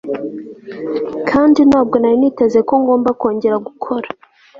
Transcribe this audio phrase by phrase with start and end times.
[1.29, 4.07] kandi ntabwo nari niteze ko ngomba kongera gukora